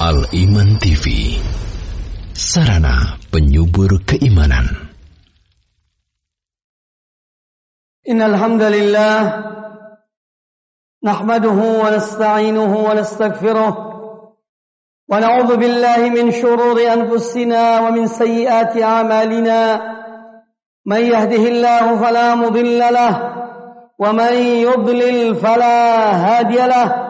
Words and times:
Al-Iman 0.00 0.80
TV 0.80 1.36
Sarana 2.32 3.20
penyubur 3.28 4.00
keimanan 4.08 4.64
Innal 8.08 8.32
hamdalillah 8.32 9.20
nahmaduhu 11.04 11.84
wa 11.84 11.92
nasta'inuhu 11.92 12.80
wa 12.80 12.96
nastaghfiruh 12.96 13.72
wa 15.04 15.12
na'udzu 15.20 15.60
billahi 15.60 16.08
min 16.16 16.32
shururi 16.32 16.88
anfusina 16.88 17.84
wa 17.84 17.92
min 17.92 18.08
sayyiati 18.08 18.80
a'malina 18.80 19.60
man 20.88 21.02
yahdihillahu 21.04 22.00
fala 22.00 22.40
mudilla 22.40 22.88
lahu 22.88 23.20
ومن 24.00 24.32
يضلل 24.64 25.34
فلا 25.36 25.76
هادي 26.24 26.56
له 26.56 27.09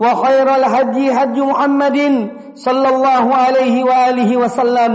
وخير 0.00 0.48
الهدي 0.48 1.12
هدي 1.12 1.40
محمد 1.40 1.98
صلى 2.54 2.88
الله 2.88 3.24
عليه 3.34 3.84
وآله 3.84 4.30
وسلم 4.36 4.92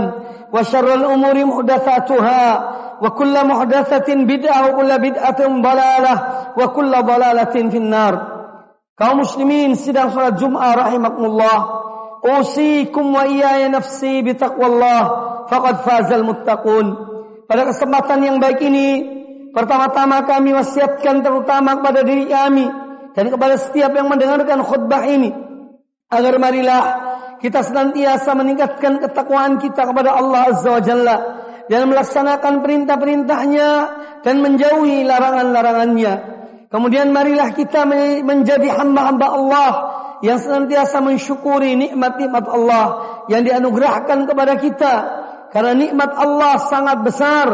وشر 0.52 0.88
الأمور 0.94 1.36
محدثاتها 1.44 2.42
وكل 3.02 3.34
محدثة 3.46 4.08
بدعة 4.08 4.58
وكل 4.66 4.90
بدعة 4.98 5.40
ضلالة 5.46 6.14
وكل 6.58 6.92
ضلالة 7.02 7.54
في 7.70 7.78
النار. 7.78 8.14
كوم 8.98 9.16
مسلمين 9.20 9.74
سيدنا 9.74 10.08
صلى 10.08 10.28
الجمعة 10.28 10.68
رحمكم 10.74 11.24
الله 11.24 11.58
أوصيكم 12.26 13.04
وإياي 13.14 13.68
نفسي 13.68 14.22
بتقوى 14.22 14.66
الله 14.66 15.02
فقد 15.46 15.74
فاز 15.86 16.10
المتقون. 16.12 16.86
Pada 17.46 17.62
kesempatan 17.62 18.26
yang 18.26 18.42
baik 18.42 18.58
ini, 18.58 18.88
pertama-tama 19.54 20.26
kami 20.26 20.50
wasiatkan 20.50 21.22
terutama 21.22 21.78
kepada 21.78 22.02
diri 22.02 22.26
kami, 22.26 22.66
dan 23.16 23.32
kepada 23.32 23.56
setiap 23.56 23.96
yang 23.96 24.12
mendengarkan 24.12 24.60
khutbah 24.60 25.08
ini 25.08 25.32
agar 26.12 26.36
marilah 26.36 26.82
kita 27.40 27.64
senantiasa 27.64 28.36
meningkatkan 28.36 29.00
ketakwaan 29.00 29.56
kita 29.56 29.88
kepada 29.88 30.20
Allah 30.20 30.52
Azza 30.52 30.68
wa 30.68 30.82
Jalla 30.84 31.16
dan 31.66 31.88
melaksanakan 31.88 32.60
perintah-perintahnya 32.60 33.70
dan 34.20 34.34
menjauhi 34.44 35.02
larangan-larangannya. 35.08 36.14
Kemudian 36.68 37.10
marilah 37.10 37.56
kita 37.56 37.88
menjadi 38.22 38.68
hamba-hamba 38.68 39.26
Allah 39.32 39.72
yang 40.20 40.36
senantiasa 40.36 41.00
mensyukuri 41.00 41.72
nikmat-nikmat 41.78 42.44
Allah 42.46 42.86
yang 43.32 43.42
dianugerahkan 43.42 44.28
kepada 44.28 44.54
kita. 44.60 44.94
Karena 45.50 45.72
nikmat 45.72 46.10
Allah 46.12 46.58
sangat 46.68 47.00
besar 47.06 47.46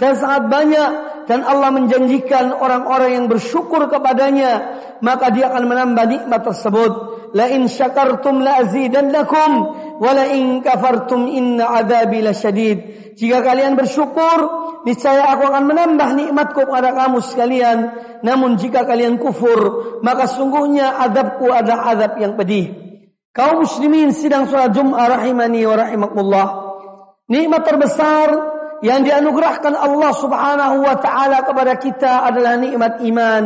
dan 0.00 0.16
sangat 0.16 0.48
banyak 0.48 0.90
dan 1.30 1.46
Allah 1.46 1.70
menjanjikan 1.70 2.50
orang-orang 2.50 3.22
yang 3.22 3.26
bersyukur 3.30 3.86
kepadanya 3.86 4.82
maka 4.98 5.30
dia 5.30 5.46
akan 5.46 5.62
menambah 5.70 6.04
nikmat 6.10 6.42
tersebut. 6.42 6.92
La 7.38 7.46
in 7.54 7.70
syakartum 7.70 8.42
la 8.42 8.66
azidannakum 8.66 9.50
wa 10.02 10.10
la 10.10 10.26
in 10.34 10.58
kafartum 10.58 11.30
inna 11.30 11.70
adzabi 11.70 12.26
lasyadid. 12.26 12.78
Jika 13.14 13.46
kalian 13.46 13.78
bersyukur 13.78 14.38
niscaya 14.82 15.30
aku 15.30 15.54
akan 15.54 15.70
menambah 15.70 16.08
nikmatku 16.18 16.66
kepada 16.66 16.98
kamu 16.98 17.22
sekalian. 17.22 17.78
Namun 18.26 18.58
jika 18.58 18.82
kalian 18.82 19.22
kufur 19.22 20.02
maka 20.02 20.26
sungguhnya 20.26 20.98
azabku 20.98 21.46
adalah 21.46 21.94
azab 21.94 22.18
yang 22.18 22.34
pedih. 22.34 22.74
Kaum 23.30 23.62
muslimin 23.62 24.10
sidang 24.10 24.50
salat 24.50 24.74
Jumat 24.74 25.06
rahimani 25.06 25.62
wa 25.62 25.78
rahimakumullah. 25.78 26.46
Nikmat 27.30 27.62
terbesar 27.62 28.49
yang 28.80 29.04
dianugerahkan 29.04 29.76
Allah 29.76 30.12
Subhanahu 30.16 30.76
wa 30.84 30.96
taala 30.96 31.44
kepada 31.44 31.76
kita 31.76 32.24
adalah 32.32 32.56
nikmat 32.56 33.04
iman 33.04 33.42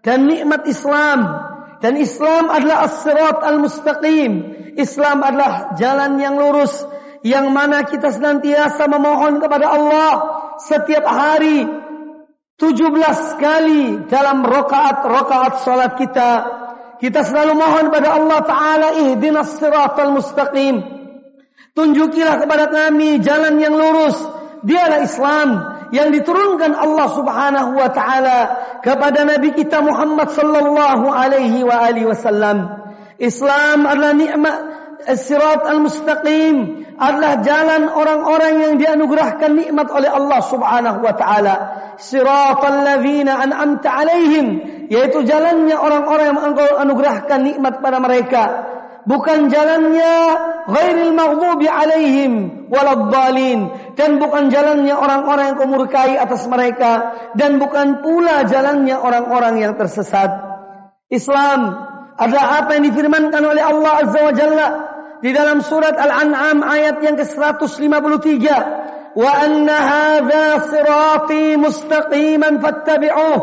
dan 0.00 0.24
nikmat 0.24 0.64
Islam. 0.64 1.48
Dan 1.80 1.96
Islam 1.96 2.52
adalah 2.52 2.84
as-sirat 2.88 3.40
al-mustaqim. 3.40 4.32
Islam 4.76 5.24
adalah 5.24 5.76
jalan 5.80 6.20
yang 6.20 6.36
lurus 6.36 6.84
yang 7.24 7.52
mana 7.52 7.84
kita 7.88 8.12
senantiasa 8.12 8.84
memohon 8.88 9.40
kepada 9.40 9.68
Allah 9.68 10.12
setiap 10.60 11.04
hari 11.08 11.64
17 12.60 13.40
kali 13.40 13.84
dalam 14.12 14.44
rakaat-rakaat 14.44 15.64
salat 15.64 15.96
kita. 15.96 16.32
Kita 17.00 17.24
selalu 17.24 17.56
mohon 17.56 17.88
kepada 17.88 18.20
Allah 18.20 18.40
taala 18.44 18.88
ihdinas 19.00 19.56
siratal 19.56 20.12
mustaqim. 20.12 20.84
Tunjukilah 21.72 22.44
kepada 22.44 22.68
kami 22.68 23.24
jalan 23.24 23.56
yang 23.56 23.72
lurus 23.72 24.20
dialah 24.64 25.00
Islam 25.04 25.48
yang 25.90 26.14
diturunkan 26.14 26.72
Allah 26.76 27.08
Subhanahu 27.10 27.70
wa 27.74 27.88
taala 27.90 28.38
kepada 28.80 29.26
nabi 29.26 29.56
kita 29.56 29.82
Muhammad 29.82 30.30
sallallahu 30.30 31.10
alaihi 31.10 31.66
wa 31.66 31.76
alihi 31.82 32.06
wasallam. 32.06 32.88
Islam 33.20 33.84
adalah 33.84 34.12
nikmat 34.16 34.56
as-sirat 35.04 35.64
al-mustaqim 35.66 36.86
adalah 37.00 37.40
jalan 37.40 37.88
orang-orang 37.88 38.54
yang 38.60 38.74
dianugerahkan 38.76 39.56
nikmat 39.56 39.88
oleh 39.88 40.08
Allah 40.12 40.40
Subhanahu 40.44 40.98
wa 41.00 41.14
taala. 41.16 41.54
Siratal 42.00 42.80
ladzina 42.84 43.40
an'amta 43.40 43.92
alaihim 43.92 44.46
yaitu 44.88 45.24
jalannya 45.24 45.76
orang-orang 45.76 46.26
yang 46.34 46.40
engkau 46.52 46.68
anugerahkan 46.76 47.40
nikmat 47.44 47.78
pada 47.78 47.98
mereka 48.02 48.42
bukan 49.08 49.48
jalannya 49.48 50.14
ghairil 50.68 51.14
maghdubi 51.16 51.68
alaihim 51.70 52.32
waladhdallin 52.70 53.92
dan 53.98 54.22
bukan 54.22 54.48
jalannya 54.48 54.94
orang-orang 54.94 55.52
yang 55.52 55.58
kemurkai 55.58 56.14
atas 56.16 56.46
mereka. 56.46 56.92
Dan 57.34 57.58
bukan 57.58 58.00
pula 58.00 58.46
jalannya 58.46 58.96
orang-orang 58.96 59.60
yang 59.60 59.74
tersesat. 59.74 60.30
Islam 61.10 61.74
adalah 62.14 62.64
apa 62.64 62.78
yang 62.78 62.86
difirmankan 62.86 63.42
oleh 63.42 63.60
Allah 63.60 63.92
Azza 64.06 64.20
wa 64.22 64.34
Jalla? 64.34 64.68
Di 65.20 65.36
dalam 65.36 65.60
surat 65.60 66.00
Al-An'am 66.00 66.64
ayat 66.64 67.04
yang 67.04 67.20
ke-153 67.20 68.46
wa 69.10 69.26
anna 69.26 69.76
hadza 69.76 70.70
sirati 70.70 71.60
mustaqiman 71.60 72.62
fattabi'uh. 72.62 73.38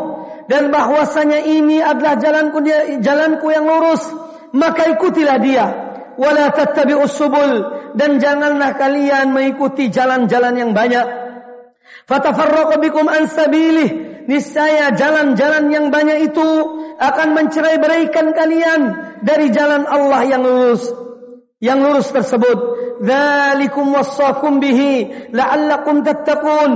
Dan 0.48 0.72
bahwasanya 0.72 1.44
ini 1.44 1.78
adalah 1.78 2.16
jalanku 2.16 2.64
jalanku 3.04 3.46
yang 3.52 3.68
lurus. 3.68 4.02
Maka 4.56 4.96
ikutilah 4.96 5.38
dia. 5.38 5.66
Wala 6.18 6.50
tattabi'us 6.50 7.14
subul 7.14 7.77
dan 7.94 8.20
janganlah 8.20 8.76
kalian 8.76 9.32
mengikuti 9.32 9.88
jalan-jalan 9.88 10.54
yang 10.58 10.72
banyak. 10.74 11.06
Fatafarraqu 12.08 12.80
bikum 12.80 13.06
an 13.06 13.28
sabilih. 13.28 14.08
Niscaya 14.28 14.92
jalan-jalan 14.92 15.72
yang 15.72 15.88
banyak 15.88 16.32
itu 16.32 16.48
akan 17.00 17.28
mencerai-beraikan 17.32 18.36
kalian 18.36 18.80
dari 19.24 19.48
jalan 19.48 19.88
Allah 19.88 20.20
yang 20.28 20.44
lurus. 20.44 20.84
Yang 21.64 21.78
lurus 21.80 22.08
tersebut. 22.12 22.58
Dzalikum 23.00 23.88
wassakum 23.94 24.60
bihi. 24.60 25.32
La'allakum 25.32 26.04
tattaqun. 26.04 26.72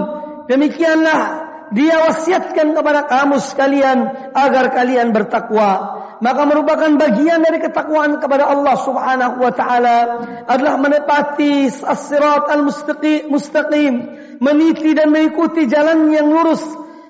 Demikianlah 0.49 1.42
dia 1.73 1.97
wasiatkan 2.05 2.77
kepada 2.77 3.09
kamu 3.09 3.41
sekalian 3.41 3.99
agar 4.37 4.73
kalian 4.77 5.11
bertakwa. 5.11 6.01
Maka 6.23 6.47
merupakan 6.47 6.87
bagian 7.03 7.43
dari 7.43 7.59
ketakwaan 7.59 8.23
kepada 8.23 8.47
Allah 8.47 8.79
Subhanahu 8.79 9.43
wa 9.43 9.51
taala 9.51 9.99
adalah 10.47 10.79
menepati 10.79 11.67
as-sirat 11.83 12.47
al-mustaqim 12.47 13.93
meniti 14.39 14.95
dan 14.95 15.11
mengikuti 15.11 15.67
jalan 15.67 16.15
yang 16.15 16.31
lurus 16.31 16.63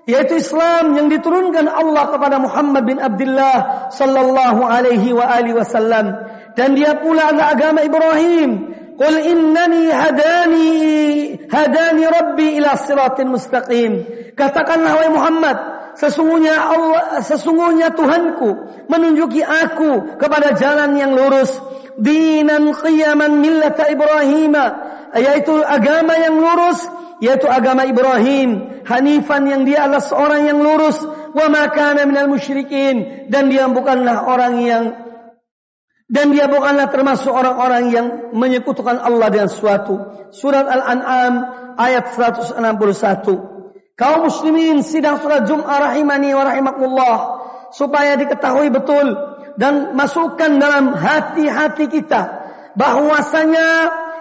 yaitu 0.09 0.41
Islam 0.41 0.99
yang 0.99 1.13
diturunkan 1.13 1.69
Allah 1.69 2.11
kepada 2.11 2.41
Muhammad 2.41 2.83
bin 2.89 2.99
Abdullah 2.99 3.89
sallallahu 3.93 4.65
alaihi 4.65 5.15
wa 5.15 5.29
alihi 5.29 5.61
wasallam. 5.61 6.33
Dan 6.57 6.73
dia 6.73 6.97
pula 6.97 7.33
adalah 7.33 7.53
agama 7.53 7.85
Ibrahim 7.85 8.72
Qul 8.99 9.17
innani 9.25 9.89
hadani 9.89 10.69
hadani 11.49 12.03
rabbi 12.07 12.61
ila 12.61 12.77
siratin 12.77 13.33
mustaqim. 13.33 13.93
Katakanlah 14.37 14.93
wahai 14.97 15.11
Muhammad, 15.13 15.57
sesungguhnya 15.97 16.57
Allah 16.57 17.21
sesungguhnya 17.21 17.93
Tuhanku 17.93 18.51
menunjuki 18.89 19.45
aku 19.45 20.17
kepada 20.17 20.57
jalan 20.57 20.97
yang 20.97 21.13
lurus 21.13 21.53
dinan 22.01 22.73
qiyaman 22.73 23.41
millata 23.41 23.89
Ibrahim 23.93 24.57
yaitu 25.13 25.61
agama 25.61 26.17
yang 26.17 26.41
lurus 26.41 26.81
yaitu 27.21 27.47
agama 27.47 27.85
Ibrahim 27.85 28.81
hanifan 28.89 29.47
yang 29.47 29.63
dia 29.69 29.87
adalah 29.87 30.03
seorang 30.03 30.49
yang 30.49 30.59
lurus 30.65 30.97
wa 31.33 31.47
ma 31.53 31.69
kana 31.71 32.09
minal 32.09 32.33
musyrikin 32.33 33.29
dan 33.29 33.53
dia 33.53 33.69
bukanlah 33.69 34.25
orang 34.25 34.55
yang 34.65 34.85
dan 36.13 36.29
dia 36.29 36.45
bukanlah 36.45 36.93
termasuk 36.93 37.33
orang-orang 37.33 37.89
yang 37.89 38.07
menyekutukan 38.37 39.01
Allah 39.01 39.33
dengan 39.33 39.49
sesuatu. 39.49 39.97
Surat 40.29 40.69
Al-An'am 40.69 41.35
ayat 41.81 42.13
161. 42.13 43.97
Kaum 43.97 44.29
muslimin 44.29 44.85
sidang 44.85 45.25
surat 45.25 45.49
Jum'ah 45.49 45.89
rahimani 45.89 46.37
wa 46.37 46.45
rahimakumullah 46.45 47.17
supaya 47.73 48.21
diketahui 48.21 48.69
betul 48.69 49.17
dan 49.57 49.97
masukkan 49.97 50.61
dalam 50.61 50.93
hati-hati 50.93 51.89
kita 51.89 52.45
bahwasanya 52.77 53.69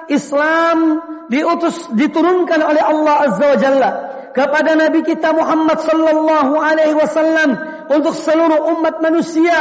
Islam 0.07 1.03
diutus 1.27 1.91
diturunkan 1.91 2.59
oleh 2.63 2.83
Allah 2.83 3.15
Azza 3.27 3.45
wa 3.51 3.57
Jalla 3.59 3.91
kepada 4.31 4.79
Nabi 4.79 5.03
kita 5.03 5.35
Muhammad 5.35 5.83
sallallahu 5.83 6.55
alaihi 6.55 6.95
wasallam 6.95 7.49
untuk 7.91 8.15
seluruh 8.15 8.79
umat 8.79 9.03
manusia 9.03 9.59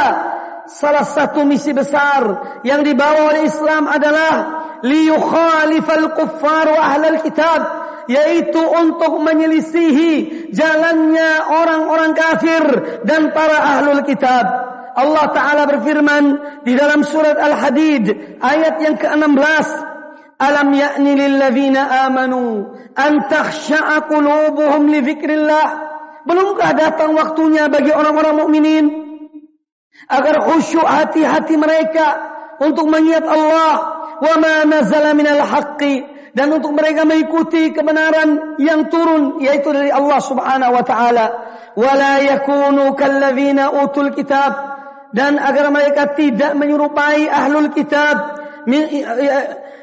salah 0.71 1.03
satu 1.03 1.43
misi 1.43 1.75
besar 1.75 2.23
yang 2.63 2.81
dibawa 2.81 3.35
oleh 3.35 3.47
Islam 3.47 3.87
adalah 3.91 4.33
liyukhalifal 4.81 6.15
kuffar 6.17 6.67
wa 6.71 6.81
ahlal 6.81 7.19
kitab 7.21 7.61
yaitu 8.09 8.59
untuk 8.59 9.21
menyelisihi 9.21 10.49
jalannya 10.51 11.29
orang-orang 11.47 12.11
kafir 12.17 12.63
dan 13.05 13.31
para 13.31 13.77
ahlul 13.77 14.03
kitab. 14.03 14.71
Allah 14.91 15.25
Ta'ala 15.31 15.63
berfirman 15.71 16.23
di 16.67 16.75
dalam 16.75 17.07
surat 17.07 17.39
Al-Hadid 17.39 18.35
ayat 18.43 18.75
yang 18.83 18.99
ke-16 18.99 19.67
Alam 20.35 20.67
ya'ni 20.75 21.15
lillazina 21.15 22.11
amanu 22.11 22.75
an 22.99 23.23
takhsha'a 23.31 24.11
qulubuhum 24.11 24.91
li 24.91 24.99
dzikrillah 24.99 25.67
Belumkah 26.27 26.75
datang 26.75 27.15
waktunya 27.15 27.71
bagi 27.71 27.95
orang-orang 27.95 28.35
mukminin 28.35 28.85
agar 30.07 30.45
khusyuk 30.47 30.85
hati-hati 30.85 31.55
mereka 31.57 32.05
untuk 32.61 32.87
mengingat 32.87 33.25
Allah. 33.25 33.73
Wa 34.21 34.33
ma 34.37 34.65
nazala 34.69 35.17
minal 35.17 35.41
haqqi. 35.41 36.21
Dan 36.31 36.47
untuk 36.55 36.71
mereka 36.71 37.03
mengikuti 37.03 37.75
kebenaran 37.75 38.55
yang 38.55 38.87
turun 38.87 39.43
yaitu 39.43 39.67
dari 39.75 39.91
Allah 39.91 40.19
Subhanahu 40.23 40.71
wa 40.71 40.83
taala. 40.85 41.25
Wala 41.75 42.23
yakunu 42.23 42.95
kalladzina 42.95 43.73
utul 43.83 44.15
kitab. 44.15 44.79
Dan 45.11 45.35
agar 45.35 45.67
mereka 45.75 46.15
tidak 46.15 46.55
menyerupai 46.55 47.27
ahlul 47.27 47.75
kitab. 47.75 48.15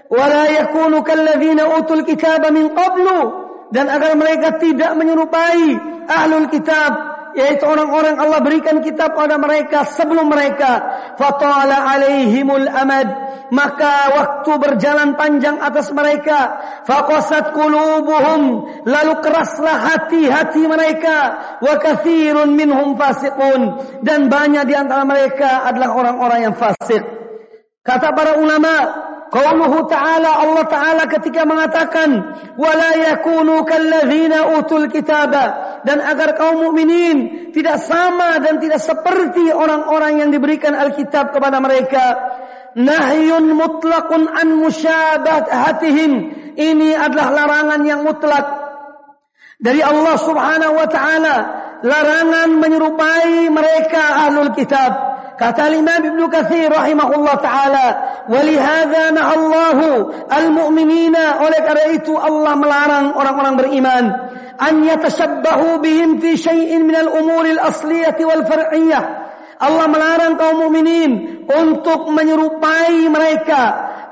Wala 0.09 0.43
yakunu 0.49 1.05
kalladzina 1.05 1.69
utul 1.77 2.09
kitab 2.09 2.49
min 2.49 2.73
qablu. 2.73 3.21
Dan 3.69 3.93
agar 3.93 4.17
mereka 4.17 4.57
tidak 4.57 4.97
menyerupai 4.97 5.77
ahlul 6.09 6.49
kitab 6.49 7.08
yaitu 7.39 7.63
orang-orang 7.63 8.19
Allah 8.19 8.43
berikan 8.43 8.83
kitab 8.83 9.15
pada 9.15 9.39
mereka 9.39 9.87
sebelum 9.87 10.27
mereka. 10.27 10.83
Fatala 11.15 11.87
alaihimul 11.95 12.67
amad. 12.67 13.09
Maka 13.49 14.13
waktu 14.13 14.53
berjalan 14.59 15.15
panjang 15.15 15.63
atas 15.63 15.95
mereka. 15.95 16.59
Faqasat 16.85 17.55
qulubuhum. 17.55 18.43
Lalu 18.85 19.15
keraslah 19.23 19.79
hati-hati 19.79 20.67
mereka. 20.67 21.17
Wa 21.63 21.79
katsirun 21.79 22.59
minhum 22.59 22.99
fasiqun. 22.99 23.79
Dan 24.03 24.27
banyak 24.27 24.67
di 24.67 24.75
antara 24.75 25.07
mereka 25.07 25.63
adalah 25.65 25.95
orang-orang 25.95 26.51
yang 26.51 26.55
fasik. 26.59 27.01
Kata 27.87 28.13
para 28.13 28.37
ulama 28.37 28.75
Qauluhu 29.29 29.85
ta'ala 29.93 30.41
Allah 30.41 30.65
ta'ala 30.73 31.05
ketika 31.05 31.45
mengatakan 31.45 32.09
wala 32.57 32.91
yakunu 32.97 33.61
kalladzina 33.69 34.57
utul 34.57 34.89
kitaba. 34.89 35.81
Dan 35.85 36.01
agar 36.01 36.33
kaum 36.41 36.65
mukminin 36.65 37.51
tidak 37.53 37.85
sama 37.85 38.41
dan 38.41 38.57
tidak 38.57 38.81
seperti 38.81 39.53
orang-orang 39.53 40.25
yang 40.25 40.31
diberikan 40.33 40.73
Alkitab 40.73 41.37
kepada 41.37 41.61
mereka. 41.61 42.05
Nahyun 42.73 43.53
mutlaqun 43.53 44.33
an 44.33 44.49
musyabahatihim. 44.65 46.13
Ini 46.57 46.91
adalah 46.97 47.29
larangan 47.45 47.81
yang 47.85 48.09
mutlak 48.09 48.47
dari 49.61 49.85
Allah 49.85 50.17
Subhanahu 50.17 50.73
wa 50.73 50.89
taala. 50.89 51.37
Larangan 51.79 52.59
menyerupai 52.59 53.47
mereka 53.55 54.27
ahlul 54.27 54.51
kitab 54.57 55.08
Kata 55.39 55.71
Imam 55.71 56.03
Ibn 56.03 56.21
Kathir 56.35 56.67
rahimahullah 56.67 57.37
ta'ala. 57.39 57.87
Walihada 58.27 59.15
nahallahu 59.15 60.27
al-mu'minina. 60.27 61.39
Oleh 61.47 61.61
karena 61.63 61.95
itu 61.95 62.19
Allah 62.19 62.59
melarang 62.59 63.15
orang-orang 63.15 63.55
beriman. 63.55 64.05
An 64.59 64.83
yatashabbahu 64.83 65.79
fi 66.19 66.31
syai'in 66.35 66.83
minal 66.83 67.15
umuril 67.15 67.63
asliyati 67.63 68.27
wal 68.27 68.43
far'iyah. 68.51 69.31
Allah 69.59 69.87
melarang 69.91 70.39
kaum 70.39 70.71
mukminin 70.71 71.43
untuk 71.51 72.15
menyerupai 72.15 73.11
mereka 73.11 73.63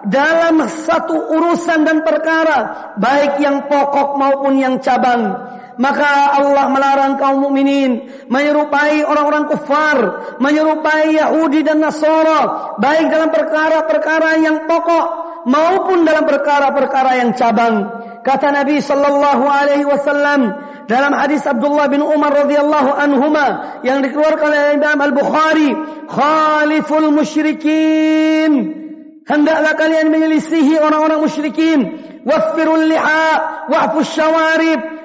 dalam 0.06 0.66
satu 0.66 1.34
urusan 1.38 1.86
dan 1.86 2.02
perkara 2.02 2.94
baik 2.98 3.38
yang 3.38 3.70
pokok 3.70 4.18
maupun 4.18 4.58
yang 4.58 4.82
cabang 4.82 5.54
maka 5.76 6.40
Allah 6.40 6.72
melarang 6.72 7.20
kaum 7.20 7.44
mukminin 7.44 8.08
menyerupai 8.32 9.04
orang-orang 9.04 9.44
kufar, 9.52 9.98
menyerupai 10.40 11.16
Yahudi 11.16 11.60
dan 11.60 11.84
Nasara, 11.84 12.76
baik 12.80 13.12
dalam 13.12 13.28
perkara-perkara 13.28 14.40
yang 14.40 14.64
pokok 14.64 15.06
maupun 15.44 16.08
dalam 16.08 16.24
perkara-perkara 16.24 17.20
yang 17.20 17.30
cabang. 17.36 18.04
Kata 18.24 18.50
Nabi 18.50 18.82
sallallahu 18.82 19.44
alaihi 19.46 19.86
wasallam 19.86 20.50
dalam 20.90 21.12
hadis 21.14 21.46
Abdullah 21.46 21.86
bin 21.86 22.02
Umar 22.02 22.34
radhiyallahu 22.34 22.90
anhuma 22.90 23.78
yang 23.86 24.02
dikeluarkan 24.02 24.50
oleh 24.50 24.62
Imam 24.74 24.98
Al-Bukhari, 24.98 25.70
"Khaliful 26.10 27.14
musyrikin." 27.14 28.82
Hendaklah 29.26 29.74
kalian 29.74 30.10
menyelisihi 30.14 30.78
orang-orang 30.78 31.18
musyrikin. 31.18 31.78
Waffirul 32.22 32.86
liha 32.86 33.26
wa'fus 33.70 34.10
syawarib 34.14 34.95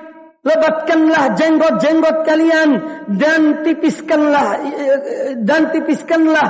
lebatkanlah 0.41 1.37
jenggot-jenggot 1.37 2.25
kalian 2.25 2.69
dan 3.13 3.61
tipiskanlah 3.61 4.57
dan 5.45 5.61
tipiskanlah 5.69 6.47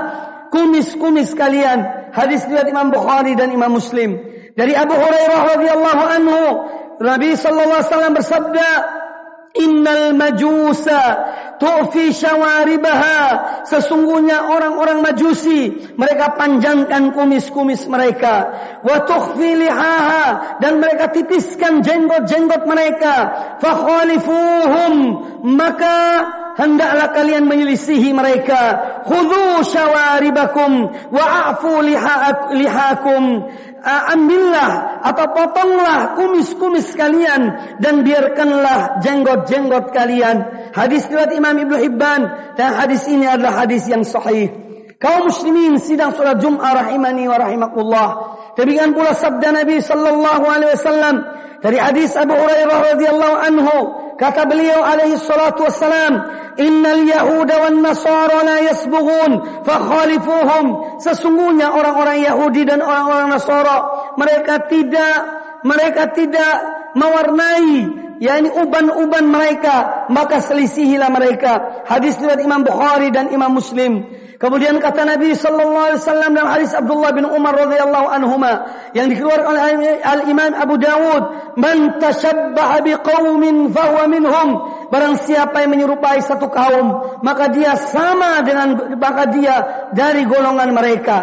kumis-kumis 0.51 1.35
kalian. 1.35 2.11
Hadis 2.11 2.43
riwayat 2.47 2.67
Imam 2.67 2.91
Bukhari 2.91 3.35
dan 3.35 3.51
Imam 3.55 3.71
Muslim. 3.71 4.19
Dari 4.51 4.75
Abu 4.75 4.95
Hurairah 4.95 5.41
radhiyallahu 5.55 6.03
anhu, 6.11 6.41
Nabi 6.99 7.39
sallallahu 7.39 7.79
alaihi 7.79 7.91
wasallam 7.91 8.13
bersabda, 8.19 8.69
Innal 9.51 10.15
majusa 10.15 11.03
tu'fi 11.61 12.09
syawaribaha. 12.09 13.19
Sesungguhnya 13.69 14.49
orang-orang 14.49 15.05
majusi. 15.05 15.93
Mereka 15.93 16.33
panjangkan 16.41 17.13
kumis-kumis 17.13 17.85
mereka. 17.85 18.49
Wa 18.81 19.05
tukhfi 19.05 19.61
lihaha. 19.61 20.57
Dan 20.57 20.81
mereka 20.81 21.13
tipiskan 21.13 21.85
jenggot-jenggot 21.85 22.65
mereka. 22.65 23.15
Fakhalifuhum. 23.61 24.93
Maka 25.45 25.97
hendaklah 26.57 27.13
kalian 27.13 27.45
menyelisihi 27.45 28.09
mereka. 28.09 28.61
Khudhu 29.05 29.61
syawaribakum. 29.61 30.89
Wa'afu 31.13 31.85
lihakum 32.57 33.23
ambillah 33.81 35.01
atau 35.01 35.25
potonglah 35.33 36.13
kumis-kumis 36.13 36.93
kalian 36.93 37.75
dan 37.81 38.05
biarkanlah 38.05 39.01
jenggot-jenggot 39.01 39.89
kalian. 39.89 40.69
Hadis 40.71 41.09
riwayat 41.09 41.33
Imam 41.33 41.57
Ibnu 41.57 41.77
Hibban 41.81 42.21
dan 42.55 42.69
hadis 42.77 43.09
ini 43.09 43.25
adalah 43.25 43.65
hadis 43.65 43.89
yang 43.89 44.05
sahih. 44.05 44.53
Kaum 45.01 45.33
muslimin 45.33 45.81
sidang 45.81 46.13
surat 46.13 46.37
Jum'ah 46.37 46.77
rahimani 46.77 47.25
wa 47.25 47.41
rahimakumullah. 47.41 48.09
Demikian 48.53 48.93
pula 48.93 49.17
sabda 49.17 49.49
Nabi 49.49 49.81
sallallahu 49.81 50.45
alaihi 50.45 50.77
wasallam 50.77 51.15
dari 51.65 51.77
hadis 51.81 52.13
Abu 52.13 52.37
Hurairah 52.37 52.77
radhiyallahu 52.93 53.35
anhu 53.41 53.75
kata 54.21 54.45
beliau 54.45 54.85
alaihi 54.85 55.17
salatu 55.17 55.65
wassalam 55.65 56.13
innal 56.61 57.01
yahuda 57.01 57.65
wan 57.65 57.81
nasara 57.81 58.45
la 58.45 58.57
yasbughun 58.69 59.65
fakhalifuhum. 59.65 60.65
Sesungguhnya 61.01 61.73
orang-orang 61.73 62.21
Yahudi 62.21 62.69
dan 62.69 62.85
orang-orang 62.85 63.33
Nasara 63.33 63.77
mereka 64.21 64.69
tidak 64.69 65.15
mereka 65.65 66.13
tidak 66.13 66.53
mewarnai 66.93 67.73
yakni 68.21 68.53
uban-uban 68.53 69.25
mereka 69.25 70.05
maka 70.13 70.45
selisihilah 70.45 71.09
mereka. 71.09 71.81
Hadis 71.89 72.21
riwayat 72.21 72.45
Imam 72.45 72.61
Bukhari 72.61 73.09
dan 73.09 73.33
Imam 73.33 73.57
Muslim 73.57 74.20
Kemudian 74.41 74.81
kata 74.81 75.05
Nabi 75.05 75.37
sallallahu 75.37 75.85
alaihi 75.93 76.01
wasallam 76.01 76.33
dalam 76.33 76.49
hadis 76.49 76.73
Abdullah 76.73 77.13
bin 77.13 77.29
Umar 77.29 77.53
radhiyallahu 77.53 78.09
anhuma 78.09 78.73
yang 78.97 79.05
dikeluarkan 79.13 79.53
oleh 79.53 80.01
Al 80.01 80.25
Imam 80.25 80.57
Abu 80.57 80.81
Dawud, 80.81 81.23
"Man 81.61 82.01
tashabbaha 82.01 82.81
biqaumin 82.81 83.69
fahuwa 83.69 84.09
minhum." 84.09 84.49
Barang 84.89 85.21
siapa 85.21 85.61
yang 85.61 85.77
menyerupai 85.77 86.25
satu 86.25 86.49
kaum, 86.49 87.21
maka 87.21 87.53
dia 87.53 87.77
sama 87.77 88.41
dengan 88.41 88.97
maka 88.97 89.29
dia 89.29 89.87
dari 89.93 90.25
golongan 90.25 90.73
mereka. 90.73 91.17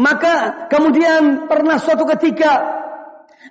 Maka 0.00 0.66
kemudian 0.72 1.52
pernah 1.52 1.76
suatu 1.76 2.08
ketika 2.16 2.81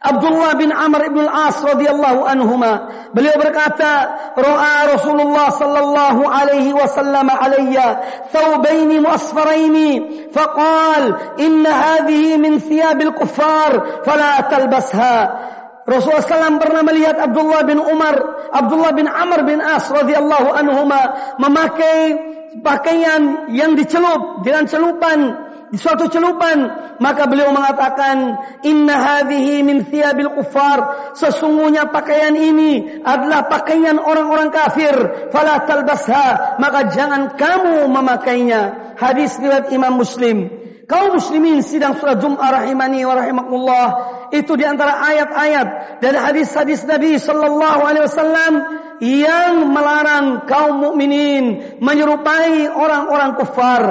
Abdullah 0.01 0.57
bin 0.57 0.73
Amr 0.73 1.13
ibn 1.13 1.29
al-As 1.29 1.61
radhiyallahu 1.61 2.25
anhuma. 2.25 2.73
Beliau 3.13 3.37
berkata 3.37 4.17
ra'a 4.33 4.97
Rasulullah 4.97 5.53
sallallahu 5.53 6.25
alaihi 6.25 6.73
wasallam 6.73 7.29
alayya 7.29 8.01
thawbaini 8.33 8.97
muasfaraini 8.97 9.89
faqal 10.33 11.37
inna 11.37 11.69
hadhihi 11.69 12.41
min 12.41 12.57
thiyabil 12.57 13.13
kuffar 13.13 14.01
fala 14.01 14.41
talbasha. 14.49 15.17
Rasulullah 15.85 16.23
SAW 16.23 16.61
pernah 16.61 16.85
melihat 16.85 17.17
Abdullah 17.17 17.65
bin 17.65 17.81
Umar 17.81 18.15
Abdullah 18.53 18.93
bin 18.93 19.09
Amr 19.09 19.43
bin 19.43 19.59
As 19.59 19.89
radhiyallahu 19.89 20.49
anhuma 20.53 21.01
memakai 21.41 22.17
pakaian 22.59 23.53
yang 23.53 23.73
dicelup 23.73 24.45
dengan 24.45 24.69
celupan 24.69 25.50
suatu 25.75 26.11
celupan 26.11 26.81
maka 26.99 27.25
beliau 27.25 27.55
mengatakan 27.55 28.37
inna 28.61 28.95
hadhihi 28.95 29.63
min 29.65 29.87
thiyabil 29.87 30.35
kuffar. 30.37 31.11
Sesungguhnya 31.17 31.89
pakaian 31.89 32.35
ini 32.35 33.01
adalah 33.01 33.47
pakaian 33.47 33.97
orang-orang 33.97 34.53
kafir. 34.53 34.93
Fala 35.31 35.63
talbasha. 35.65 36.59
Maka 36.61 36.91
jangan 36.93 37.33
kamu 37.39 37.89
memakainya. 37.89 38.93
Hadis 38.99 39.39
riwayat 39.41 39.73
Imam 39.73 39.97
Muslim. 39.97 40.61
Kaum 40.85 41.15
muslimin 41.15 41.63
sidang 41.63 41.95
surah 41.95 42.19
Jum'ah 42.19 42.51
rahimani 42.51 43.07
wa 43.07 43.15
rahimakumullah 43.15 43.85
itu 44.35 44.59
di 44.59 44.67
antara 44.67 44.99
ayat-ayat 44.99 45.67
dan 46.03 46.13
hadis-hadis 46.19 46.83
Nabi 46.83 47.15
sallallahu 47.15 47.79
alaihi 47.79 48.03
wasallam 48.11 48.53
yang 48.99 49.71
melarang 49.71 50.43
kaum 50.51 50.83
mukminin 50.83 51.79
menyerupai 51.79 52.67
orang-orang 52.67 53.39
kafir 53.39 53.83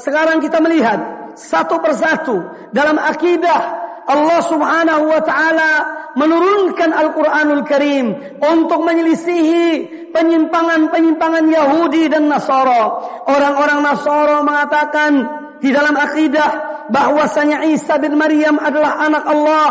sekarang 0.00 0.40
kita 0.40 0.60
melihat 0.64 1.15
satu 1.36 1.78
persatu 1.84 2.36
dalam 2.72 2.96
akidah 2.96 3.86
Allah 4.06 4.40
Subhanahu 4.46 5.04
wa 5.10 5.20
taala 5.20 5.70
menurunkan 6.14 6.94
Al-Qur'anul 6.94 7.66
Karim 7.66 8.38
untuk 8.38 8.86
menyelisihi 8.86 9.66
penyimpangan-penyimpangan 10.14 11.44
Yahudi 11.50 12.06
dan 12.08 12.30
Nasara. 12.30 12.84
Orang-orang 13.26 13.82
Nasara 13.82 14.46
mengatakan 14.46 15.12
di 15.58 15.74
dalam 15.74 15.98
akidah 15.98 16.86
bahwasanya 16.88 17.66
Isa 17.68 17.98
bin 17.98 18.14
Maryam 18.14 18.62
adalah 18.62 19.02
anak 19.02 19.24
Allah. 19.26 19.70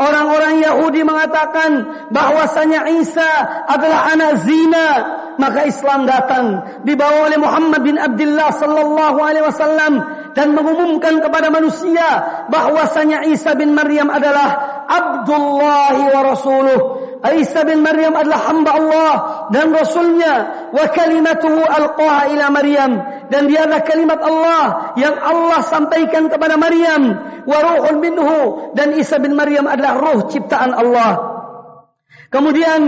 Orang-orang 0.00 0.64
Yahudi 0.64 1.04
mengatakan 1.04 1.70
bahwasanya 2.08 2.88
Isa 3.00 3.30
adalah 3.68 4.12
anak 4.12 4.44
zina. 4.44 4.88
Maka 5.40 5.64
Islam 5.64 6.04
datang 6.04 6.44
dibawa 6.84 7.32
oleh 7.32 7.40
Muhammad 7.40 7.80
bin 7.80 7.96
Abdullah 7.96 8.52
sallallahu 8.52 9.18
alaihi 9.24 9.44
wasallam 9.44 9.92
dan 10.34 10.54
mengumumkan 10.54 11.18
kepada 11.18 11.50
manusia 11.50 12.08
bahwasanya 12.48 13.26
Isa 13.30 13.58
bin 13.58 13.74
Maryam 13.74 14.08
adalah 14.08 14.48
Abdullah 14.86 15.94
wa 15.94 16.20
Rasuluh. 16.34 16.80
Isa 17.20 17.68
bin 17.68 17.84
Maryam 17.84 18.16
adalah 18.16 18.40
hamba 18.48 18.70
Allah 18.80 19.14
dan 19.52 19.76
Rasulnya. 19.76 20.34
Wa 20.72 20.88
kalimatuhu 20.88 21.60
alqaha 21.60 22.32
ila 22.32 22.46
Maryam. 22.48 22.92
Dan 23.28 23.46
dia 23.46 23.68
adalah 23.68 23.84
kalimat 23.84 24.18
Allah 24.24 24.96
yang 24.96 25.14
Allah 25.20 25.60
sampaikan 25.68 26.32
kepada 26.32 26.56
Maryam. 26.56 27.12
Wa 27.44 27.58
ruhun 27.60 28.00
minhu. 28.00 28.72
Dan 28.72 28.96
Isa 28.96 29.20
bin 29.20 29.36
Maryam 29.36 29.68
adalah 29.68 30.00
ruh 30.00 30.32
ciptaan 30.32 30.72
Allah. 30.72 31.12
Kemudian 32.32 32.80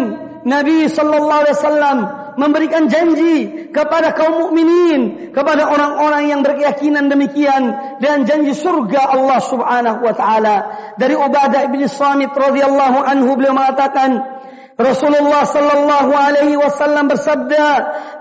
Nabi 0.48 0.88
sallallahu 0.88 1.40
alaihi 1.44 1.58
wasallam 1.58 1.98
memberikan 2.36 2.88
janji 2.88 3.68
kepada 3.70 4.16
kaum 4.16 4.48
mukminin, 4.48 5.32
kepada 5.32 5.68
orang-orang 5.68 6.32
yang 6.32 6.40
berkeyakinan 6.40 7.08
demikian 7.12 7.72
dan 8.00 8.24
janji 8.24 8.56
surga 8.56 9.16
Allah 9.16 9.40
Subhanahu 9.40 10.00
wa 10.04 10.14
taala. 10.16 10.56
Dari 10.96 11.16
Ubadah 11.16 11.68
bin 11.68 11.84
Samit 11.88 12.32
radhiyallahu 12.32 12.98
anhu 13.04 13.36
beliau 13.36 13.56
mengatakan 13.56 14.42
Rasulullah 14.80 15.44
sallallahu 15.44 16.12
alaihi 16.16 16.56
wasallam 16.56 17.12
bersabda, 17.12 17.66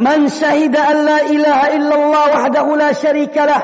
"Man 0.03 0.27
syahida 0.27 0.84
an 0.84 0.98
la 1.08 1.20
ilaha 1.25 1.65
illallah 1.72 2.25
wahdahu 2.36 2.75
la 2.75 2.91
syarika 2.91 3.48
lah." 3.48 3.62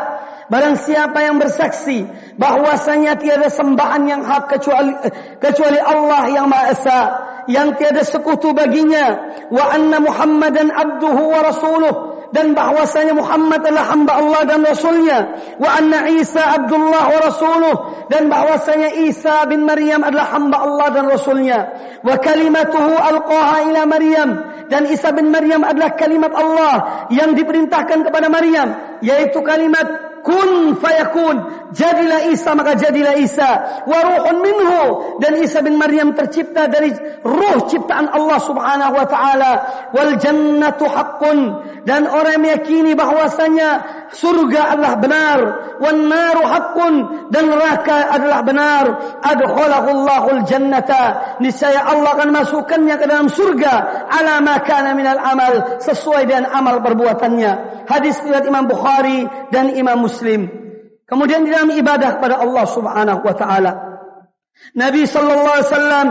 Barang 0.47 0.79
siapa 0.79 1.27
yang 1.27 1.43
bersaksi 1.43 2.07
bahwasanya 2.39 3.19
tiada 3.19 3.51
sembahan 3.51 4.07
yang 4.07 4.23
hak 4.23 4.47
kecuali 4.47 4.95
kecuali 5.43 5.75
Allah 5.75 6.23
yang 6.31 6.47
Maha 6.47 6.65
Esa 6.71 6.99
yang 7.47 7.75
tiada 7.79 8.03
sekutu 8.03 8.51
baginya. 8.53 9.39
Wa 9.49 9.73
anna 9.73 10.03
Muhammadan 10.03 10.71
abduhu 10.71 11.31
wa 11.31 11.41
rasuluh. 11.43 11.95
Dan 12.27 12.51
bahwasanya 12.51 13.15
Muhammad 13.15 13.63
adalah 13.63 13.87
hamba 13.87 14.19
Allah 14.19 14.41
dan 14.43 14.59
rasulnya. 14.67 15.19
Wa 15.55 15.79
anna 15.79 16.11
Isa 16.11 16.43
abdullah 16.43 17.07
wa 17.07 17.19
rasuluh. 17.23 17.75
Dan 18.11 18.27
bahwasanya 18.27 18.99
Isa 19.07 19.47
bin 19.47 19.63
Maryam 19.63 20.03
adalah 20.03 20.35
hamba 20.35 20.57
Allah 20.59 20.87
dan 20.91 21.07
rasulnya. 21.07 21.59
Wa 22.03 22.19
kalimatuhu 22.19 22.93
alqaha 22.99 23.71
ila 23.71 23.81
Maryam. 23.87 24.29
Dan 24.67 24.91
Isa 24.91 25.15
bin 25.15 25.31
Maryam 25.31 25.63
adalah 25.63 25.95
kalimat 25.95 26.35
Allah 26.35 27.07
yang 27.15 27.31
diperintahkan 27.31 28.11
kepada 28.11 28.27
Maryam 28.27 28.99
yaitu 28.99 29.39
kalimat 29.45 30.06
kun 30.27 30.75
fayakun. 30.75 31.35
Jadilah 31.71 32.27
Isa 32.27 32.51
maka 32.51 32.75
jadilah 32.75 33.15
Isa. 33.15 33.83
Wa 33.87 33.99
ruhun 34.03 34.37
minhu. 34.43 34.83
Dan 35.23 35.39
Isa 35.39 35.63
bin 35.63 35.79
Maryam 35.79 36.11
tercipta 36.11 36.67
dari 36.67 36.91
ruh 37.23 37.63
ciptaan 37.71 38.11
Allah 38.11 38.39
Subhanahu 38.43 38.91
wa 38.91 39.07
taala. 39.07 39.51
Wal 39.95 40.19
jannatu 40.19 40.91
haqqun 40.91 41.39
dan 41.87 42.03
orang 42.03 42.43
meyakini 42.43 42.99
bahwasanya 42.99 43.69
surga 44.11 44.75
adalah 44.75 44.99
benar 44.99 45.39
wan 45.79 46.11
naru 46.11 46.43
haqqun 46.43 46.93
dan 47.31 47.47
neraka 47.47 48.11
adalah 48.11 48.43
benar 48.43 48.85
adkhalahu 49.23 49.87
Allahul 49.95 50.43
jannata 50.43 51.39
niscaya 51.39 51.87
Allah 51.87 52.19
akan 52.19 52.35
masukkannya 52.35 52.95
ke 52.99 53.05
dalam 53.07 53.31
surga 53.31 54.05
ala 54.11 54.43
ma 54.43 54.59
kana 54.67 54.91
minal 54.91 55.23
amal 55.23 55.79
sesuai 55.79 56.27
dengan 56.27 56.51
amal 56.51 56.83
perbuatannya 56.83 57.87
hadis 57.87 58.19
riwayat 58.19 58.43
Imam 58.43 58.67
Bukhari 58.67 59.23
dan 59.55 59.71
Imam 59.71 60.03
Muslim 60.03 60.17
muslim. 60.27 60.41
Kemudian 61.07 61.47
di 61.47 61.53
dalam 61.55 61.71
ibadah 61.71 62.19
kepada 62.19 62.43
Allah 62.43 62.65
Subhanahu 62.67 63.21
wa 63.23 63.35
taala. 63.37 63.71
Nabi 64.75 65.07
sallallahu 65.07 65.55
alaihi 65.55 65.69
wasallam 65.71 66.07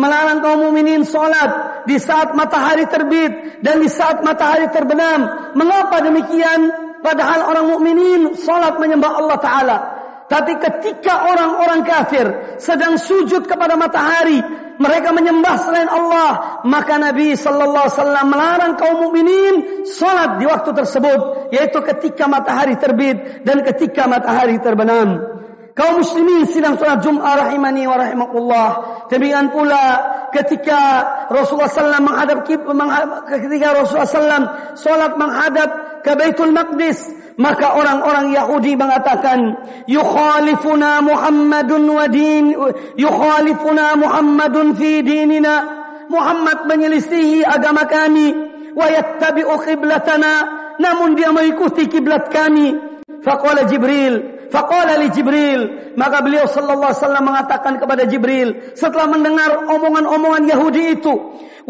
melarang 0.00 0.38
kaum 0.42 0.58
mukminin 0.64 1.06
salat 1.06 1.69
di 1.86 1.96
saat 2.00 2.32
matahari 2.36 2.88
terbit 2.88 3.62
dan 3.64 3.80
di 3.80 3.88
saat 3.88 4.20
matahari 4.24 4.68
terbenam. 4.72 5.52
Mengapa 5.56 6.00
demikian? 6.04 6.90
Padahal 7.00 7.48
orang 7.48 7.66
mukminin 7.72 8.20
salat 8.36 8.76
menyembah 8.76 9.12
Allah 9.16 9.38
taala. 9.40 9.76
Tapi 10.30 10.62
ketika 10.62 11.26
orang-orang 11.26 11.82
kafir 11.82 12.26
sedang 12.62 12.94
sujud 13.02 13.50
kepada 13.50 13.74
matahari, 13.74 14.38
mereka 14.78 15.10
menyembah 15.10 15.58
selain 15.58 15.90
Allah, 15.90 16.62
maka 16.62 17.02
Nabi 17.02 17.34
sallallahu 17.34 17.84
alaihi 17.90 17.98
wasallam 17.98 18.26
melarang 18.30 18.72
kaum 18.78 18.96
mukminin 19.10 19.82
salat 19.90 20.38
di 20.38 20.46
waktu 20.46 20.70
tersebut, 20.70 21.50
yaitu 21.50 21.82
ketika 21.82 22.30
matahari 22.30 22.78
terbit 22.78 23.42
dan 23.42 23.66
ketika 23.66 24.06
matahari 24.06 24.62
terbenam. 24.62 25.40
Kaum 25.80 26.04
muslimin 26.04 26.44
sidang 26.44 26.76
salat 26.76 27.00
Jumat 27.00 27.40
rahimani 27.40 27.88
wa 27.88 27.96
rahimakumullah. 27.96 28.68
Demikian 29.08 29.48
pula 29.48 29.80
ketika 30.28 30.76
Rasulullah 31.32 31.72
sallallahu 31.72 32.04
menghadap 32.04 32.44
ketika 33.24 33.72
Rasulullah 33.72 34.04
sallallahu 34.04 34.76
salat 34.76 35.16
menghadap 35.16 35.68
ke 36.04 36.12
Baitul 36.20 36.52
Maqdis, 36.52 37.00
maka 37.40 37.80
orang-orang 37.80 38.28
Yahudi 38.28 38.76
mengatakan 38.76 39.56
yukhalifuna 39.88 41.00
Muhammadun 41.00 41.88
wa 41.88 42.04
din 42.12 42.52
yukhalifuna 43.00 43.96
Muhammadun 43.96 44.76
fi 44.76 45.00
dinina. 45.00 45.80
Muhammad 46.12 46.68
menyelisihi 46.68 47.40
agama 47.40 47.88
kami 47.88 48.36
wa 48.76 48.84
yattabi'u 48.84 49.56
qiblatana. 49.64 50.32
Namun 50.76 51.16
dia 51.16 51.32
mengikuti 51.32 51.88
kiblat 51.88 52.28
kami. 52.28 52.76
Faqala 53.24 53.64
Jibril 53.64 54.39
faqala 54.50 54.98
li 54.98 55.08
Jibril 55.14 55.94
maka 55.94 56.20
beliau 56.20 56.44
sallallahu 56.50 56.90
alaihi 56.92 57.02
wasallam 57.02 57.24
mengatakan 57.24 57.74
kepada 57.78 58.04
Jibril 58.06 58.74
setelah 58.74 59.06
mendengar 59.06 59.70
omongan-omongan 59.70 60.44
Yahudi 60.50 61.00
itu 61.00 61.14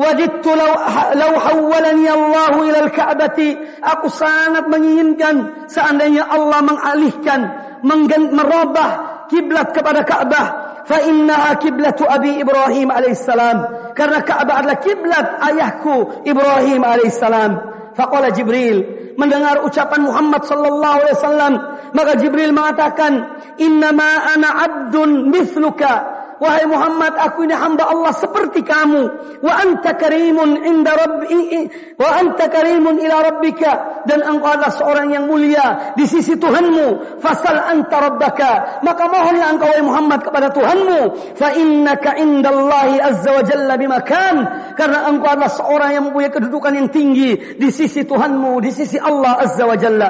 Wajidtu 0.00 0.50
law, 0.54 0.72
law 1.12 1.34
hawwalani 1.36 2.06
Allah 2.06 2.54
ila 2.56 2.78
al-Ka'bati. 2.88 3.58
Aku 3.82 4.06
sangat 4.08 4.70
menginginkan 4.70 5.66
seandainya 5.66 6.24
Allah 6.24 6.62
mengalihkan, 6.62 7.40
merubah 7.82 8.90
kiblat 9.28 9.74
kepada 9.74 10.06
Ka'bah. 10.06 10.46
Fa 10.86 10.98
innaha 11.04 11.60
kiblatu 11.60 12.08
Abi 12.08 12.40
Ibrahim 12.40 12.88
alaihissalam. 12.88 13.92
Karena 13.92 14.24
Ka'bah 14.24 14.64
adalah 14.64 14.78
kiblat 14.78 15.26
ayahku 15.52 16.24
Ibrahim 16.24 16.80
alaihissalam. 16.80 17.50
Faqala 17.92 18.30
Jibril, 18.30 18.99
mendengar 19.20 19.60
ucapan 19.60 20.08
Muhammad 20.08 20.48
sallallahu 20.48 20.96
alaihi 21.04 21.16
wasallam 21.20 21.52
maka 21.92 22.16
Jibril 22.16 22.56
mengatakan 22.56 23.12
innama 23.60 24.32
ana 24.32 24.48
abdun 24.64 25.28
mithluka 25.28 26.19
wahai 26.40 26.64
Muhammad 26.64 27.14
aku 27.20 27.44
ini 27.44 27.52
hamba 27.52 27.86
Allah 27.86 28.16
seperti 28.16 28.64
kamu. 28.64 29.02
Wa 29.44 29.52
anta 29.60 29.94
karimun 29.94 30.64
inda 30.64 30.96
rabbi 30.96 31.68
wa 32.00 32.08
anta 32.16 32.48
karimun 32.48 32.96
ila 32.98 33.16
rabbika. 33.20 34.02
Dan 34.08 34.24
engkau 34.24 34.56
adalah 34.56 34.72
seorang 34.72 35.12
yang 35.12 35.28
mulia 35.28 35.92
di 35.94 36.08
sisi 36.08 36.40
Tuhanmu. 36.40 37.20
Fasal 37.20 37.60
anta 37.60 38.00
rabbaka. 38.00 38.80
Maka 38.80 39.04
mohonlah 39.12 39.48
engkau 39.52 39.68
wahai 39.68 39.84
Muhammad 39.84 40.24
kepada 40.24 40.48
Tuhanmu. 40.50 41.00
Fa 41.36 41.52
innaka 41.52 42.16
indallahi 42.16 42.96
azza 42.96 43.30
wa 43.36 43.42
jalla 43.44 43.76
bimakan. 43.76 44.36
Karena 44.80 45.06
engkau 45.12 45.36
adalah 45.36 45.52
seorang 45.52 45.90
yang 45.92 46.04
mempunyai 46.08 46.32
kedudukan 46.32 46.72
yang 46.72 46.88
tinggi 46.88 47.60
di 47.60 47.68
sisi 47.68 48.08
Tuhanmu 48.08 48.64
di 48.64 48.72
sisi 48.72 48.96
Allah 48.96 49.44
azza 49.44 49.68
wa 49.68 49.76
jalla. 49.76 50.08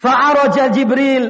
Fa'araja 0.00 0.72
Jibril 0.72 1.28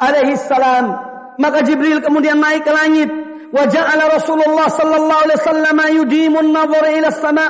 alaihi 0.00 0.34
salam 0.34 1.09
maka 1.40 1.64
Jibril 1.64 2.04
kemudian 2.04 2.36
naik 2.36 2.68
ke 2.68 2.72
langit. 2.72 3.08
Wa 3.50 3.64
ja'ala 3.64 4.12
Rasulullah 4.12 4.68
sallallahu 4.68 5.22
alaihi 5.26 5.40
wasallam 5.40 5.78
yudimun 6.04 6.52
nadhar 6.52 6.84
ila 7.00 7.08
sama. 7.08 7.46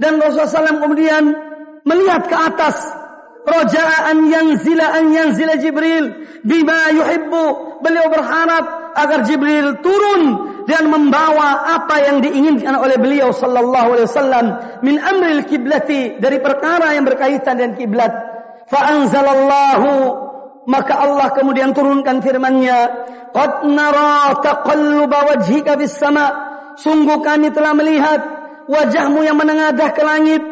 Dan 0.00 0.18
Rasulullah 0.18 0.50
SAW 0.50 0.82
kemudian 0.82 1.22
melihat 1.84 2.26
ke 2.26 2.34
atas. 2.34 2.80
Raja'a 3.42 4.14
an 4.14 4.32
yanzila 4.32 4.96
an 4.96 5.12
yanzila 5.12 5.60
Jibril 5.60 6.24
bima 6.42 6.88
yuhibbu. 6.90 7.78
Beliau 7.84 8.08
berharap 8.08 8.96
agar 8.96 9.28
Jibril 9.28 9.82
turun 9.84 10.22
dan 10.64 10.88
membawa 10.88 11.76
apa 11.76 12.00
yang 12.06 12.24
diinginkan 12.24 12.78
oleh 12.78 12.96
beliau 12.96 13.34
sallallahu 13.34 13.98
alaihi 13.98 14.08
wasallam 14.08 14.46
min 14.86 14.96
amril 15.02 15.42
kiblati 15.42 16.22
dari 16.22 16.38
perkara 16.38 16.94
yang 16.96 17.04
berkaitan 17.04 17.60
dengan 17.60 17.72
kiblat. 17.76 18.12
Fa 18.70 18.94
anzalallahu 18.94 20.31
maka 20.62 20.94
Allah 20.94 21.34
kemudian 21.34 21.74
turunkan 21.74 22.22
firman-Nya 22.22 22.78
qad 23.34 23.66
nara 23.66 24.38
taqalluba 24.38 25.34
wajhika 25.34 25.74
fis 25.78 25.98
sama. 25.98 26.52
Sungguh 26.78 27.20
kami 27.20 27.50
telah 27.52 27.74
melihat 27.74 28.20
wajahmu 28.70 29.26
yang 29.26 29.36
menengadah 29.36 29.90
ke 29.90 30.02
langit. 30.06 30.42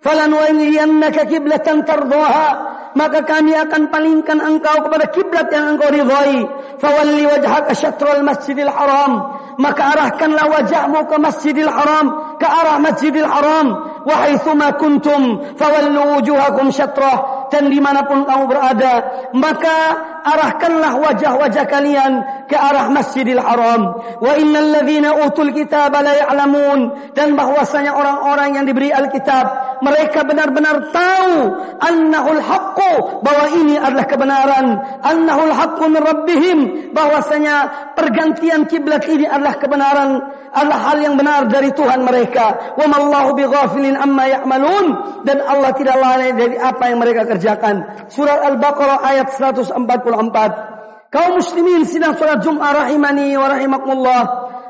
Falan 0.00 0.32
waliyannaka 0.32 1.28
qiblatan 1.28 1.86
tardaha. 1.86 2.48
Maka 2.90 3.22
kami 3.22 3.54
akan 3.54 3.94
palingkan 3.94 4.42
engkau 4.42 4.90
kepada 4.90 5.14
kiblat 5.14 5.46
yang 5.54 5.78
engkau 5.78 5.94
ridhai. 5.94 6.42
Fawalli 6.82 7.22
wajhaka 7.30 7.70
syatrul 7.70 8.26
masjidil 8.26 8.66
haram. 8.66 9.38
Maka 9.62 9.94
arahkanlah 9.94 10.46
wajahmu 10.50 11.06
ke 11.06 11.16
masjidil 11.22 11.70
haram 11.70 12.36
ke 12.42 12.46
arah 12.48 12.82
masjidil 12.82 13.28
haram. 13.28 13.66
Wa 14.02 14.26
haitsuma 14.26 14.74
kuntum 14.74 15.54
fawallu 15.54 16.18
wujuhakum 16.18 16.74
syatrah 16.74 17.39
dan 17.50 17.68
dimanapun 17.68 18.24
kamu 18.24 18.44
berada 18.46 18.94
maka 19.34 19.76
arahkanlah 20.24 20.96
wajah-wajah 20.96 21.66
kalian 21.66 22.12
ke 22.50 22.58
arah 22.58 22.90
Masjidil 22.90 23.38
Haram. 23.38 23.82
Wa 24.18 24.34
innal 24.34 24.74
ladzina 24.74 25.14
utul 25.14 25.54
kitab 25.54 25.94
la 25.94 26.10
ya'lamun. 26.10 27.14
Dan 27.14 27.38
bahwasanya 27.38 27.94
orang-orang 27.94 28.58
yang 28.58 28.66
diberi 28.66 28.90
Alkitab 28.90 29.78
mereka 29.80 30.26
benar-benar 30.26 30.92
tahu 30.92 31.32
annahul 31.80 32.42
haqqu 32.42 33.22
bahwa 33.22 33.46
ini 33.54 33.78
adalah 33.78 34.06
kebenaran. 34.10 34.66
Annahul 35.00 35.54
haqqu 35.54 35.84
min 35.86 36.02
rabbihim 36.02 36.58
bahwasanya 36.92 37.56
pergantian 37.94 38.66
kiblat 38.66 39.06
ini 39.06 39.30
adalah 39.30 39.56
kebenaran. 39.56 40.10
Adalah 40.50 40.78
hal 40.90 40.98
yang 40.98 41.14
benar 41.14 41.46
dari 41.46 41.70
Tuhan 41.70 42.02
mereka. 42.02 42.74
Wa 42.74 42.90
mallahu 42.90 43.38
bighafilin 43.38 43.94
amma 43.94 44.26
ya'malun. 44.26 44.86
Dan 45.22 45.38
Allah 45.46 45.70
tidak 45.78 45.94
lalai 45.94 46.34
dari 46.34 46.58
apa 46.58 46.90
yang 46.90 46.98
mereka 46.98 47.22
kerjakan. 47.30 48.10
Surah 48.10 48.50
al-baqarah 48.50 48.98
ayat 49.06 49.30
144 49.38 50.69
kaum 51.10 51.38
muslimin 51.38 51.84
sedang 51.86 52.16
salat 52.16 52.40
Jumat 52.42 52.74
rahimani 52.74 53.34
wa 53.34 53.46
rahimakumullah 53.50 54.22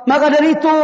maka 0.08 0.26
dari 0.32 0.56
itu 0.56 0.76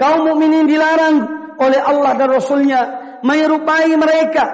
kaum 0.00 0.26
mukminin 0.26 0.66
dilarang 0.66 1.16
oleh 1.60 1.80
Allah 1.80 2.16
dan 2.16 2.28
Rasulnya 2.32 2.80
menyerupai 3.22 3.92
mereka 3.94 4.44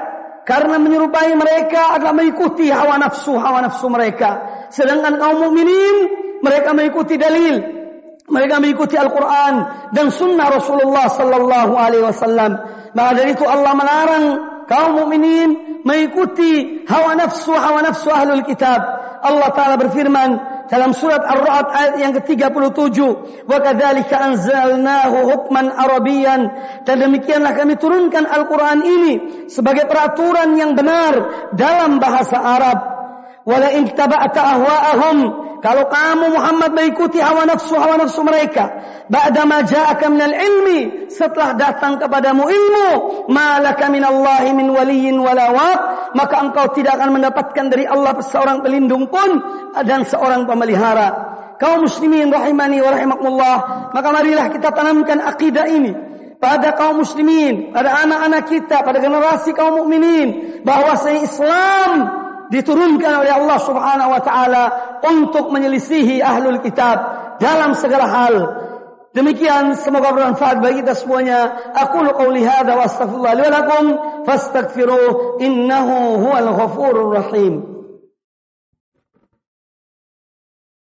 karena 0.45 0.77
menyerupai 0.77 1.33
mereka 1.39 1.97
adalah 1.97 2.13
mengikuti 2.13 2.69
hawa 2.69 2.99
nafsu 2.99 3.39
hawa 3.39 3.65
nafsu 3.65 3.87
mereka 3.89 4.67
sedangkan 4.75 5.17
kaum 5.17 5.49
mukminin 5.49 5.97
mereka 6.43 6.75
mengikuti 6.75 7.15
dalil 7.15 7.79
mereka 8.29 8.61
mengikuti 8.61 8.95
Al-Quran 9.01 9.55
dan 9.97 10.13
Sunnah 10.13 10.53
Rasulullah 10.53 11.09
Sallallahu 11.09 11.73
Alaihi 11.75 12.05
Wasallam. 12.05 12.51
Maka 12.93 13.11
dari 13.17 13.33
itu 13.33 13.45
Allah 13.49 13.73
melarang 13.73 14.25
kaum 14.69 15.01
mukminin 15.01 15.81
mengikuti 15.81 16.85
hawa 16.85 17.17
nafsu 17.17 17.57
hawa 17.57 17.81
nafsu 17.89 18.13
ahlul 18.13 18.45
kitab. 18.45 18.81
Allah 19.25 19.51
Taala 19.57 19.77
berfirman 19.81 20.31
dalam 20.69 20.93
surat 20.93 21.25
Ar-Ra'd 21.25 21.67
ayat 21.73 21.95
yang 21.99 22.13
ke-37, 22.13 22.99
"Wa 23.49 23.59
kadzalika 23.65 24.21
anzalnahu 24.21 25.17
hukman 25.33 25.73
arabiyyan." 25.73 26.41
Dan 26.85 26.97
demikianlah 27.09 27.57
kami 27.57 27.81
turunkan 27.81 28.29
Al-Quran 28.29 28.79
ini 28.85 29.13
sebagai 29.49 29.89
peraturan 29.89 30.55
yang 30.61 30.77
benar 30.77 31.49
dalam 31.57 31.97
bahasa 31.97 32.37
Arab. 32.37 32.79
Wala 33.49 33.73
in 33.73 33.89
taba'ta 33.97 34.41
ahwa'ahum 34.45 35.48
kalau 35.59 35.91
kamu 35.91 36.39
Muhammad 36.39 36.71
mengikuti 36.71 37.19
hawa 37.19 37.43
nafsu 37.43 37.75
hawa 37.75 37.99
nafsu 37.99 38.23
mereka 38.23 38.71
ba'da 39.11 39.43
ma 39.43 39.67
ja'aka 39.67 40.07
minal 40.07 40.35
ilmi 40.35 41.11
setelah 41.11 41.59
datang 41.59 41.99
kepadamu 41.99 42.47
ilmu 42.47 42.91
malaka 43.33 43.91
minallahi 43.91 44.55
min 44.55 44.71
waliyyin 44.71 45.19
wala 45.19 45.51
waq 45.51 45.81
maka 46.15 46.35
engkau 46.47 46.71
tidak 46.73 46.97
akan 47.01 47.19
mendapatkan 47.19 47.65
dari 47.69 47.85
Allah 47.85 48.17
seorang 48.23 48.63
pelindung 48.63 49.11
pun 49.11 49.41
dan 49.85 50.09
seorang 50.09 50.49
pemelihara. 50.49 51.37
Kaum 51.59 51.91
muslimin 51.91 52.31
rahimani 52.31 52.79
wa 52.79 52.91
rahimakumullah 52.95 53.57
maka 53.91 54.09
marilah 54.15 54.47
kita 54.55 54.71
tanamkan 54.71 55.19
akidah 55.19 55.67
ini 55.67 55.91
pada 56.39 56.71
kaum 56.79 57.03
muslimin 57.03 57.75
pada 57.75 57.99
anak-anak 58.07 58.47
kita 58.47 58.87
pada 58.87 59.03
generasi 59.03 59.51
kaum 59.59 59.83
mukminin 59.83 60.63
bahwasanya 60.63 61.27
Islam 61.27 62.28
diturunkan 62.54 63.26
oleh 63.26 63.34
Allah 63.34 63.60
Subhanahu 63.62 64.14
wa 64.14 64.22
taala 64.22 64.64
untuk 65.02 65.50
menyelisihi 65.50 66.22
ahlul 66.22 66.62
kitab 66.62 66.98
dalam 67.42 67.74
segala 67.74 68.06
hal. 68.06 68.36
Demikian 69.14 69.78
semoga 69.78 70.10
bermanfaat 70.10 70.58
bagi 70.58 70.82
kita 70.82 70.98
semuanya. 70.98 71.54
Aku 71.78 72.02
qauli 72.18 72.42
hadza 72.42 72.74
wa 72.74 72.84
astaghfirullah 72.90 73.34
li 73.38 73.44
wa 73.46 73.52
lakum 73.54 73.86
fastaghfiruh 74.26 75.38
innahu 75.38 76.18
huwal 76.18 76.50
ghafurur 76.58 77.10
rahim. 77.14 77.54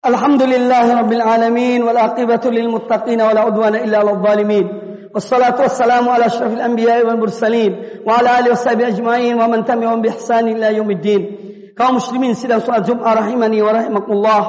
Alhamdulillahi 0.01 0.97
rabbil 0.97 1.21
alamin 1.21 1.81
wal 1.81 1.97
aqibatu 1.97 2.53
lil 2.53 2.69
muttaqin 2.69 3.21
wa 3.21 3.33
la 3.33 3.45
udwana 3.49 3.81
illa 3.81 4.05
lil 4.05 4.21
zalimin. 4.21 4.67
والصلاة 5.11 5.61
والسلام 5.61 6.09
على 6.09 6.25
أشرف 6.25 6.53
الأنبياء 6.53 7.05
والمرسلين 7.05 7.71
وعلى 8.07 8.39
آله 8.39 8.51
وصحبه 8.51 8.87
أجمعين 8.87 9.41
ومن 9.41 9.65
تبعهم 9.65 10.01
بإحسان 10.01 10.47
إلى 10.47 10.75
يوم 10.75 10.91
الدين 10.91 11.44
kaum 11.76 12.00
muslimin 12.00 12.32
sidang 12.32 12.64
salat 12.64 12.88
Jumat 12.88 13.20
rahimani 13.20 13.60
wa 13.60 13.70
rahimakumullah 13.76 14.42